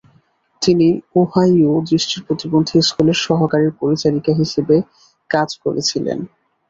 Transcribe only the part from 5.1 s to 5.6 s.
কাজ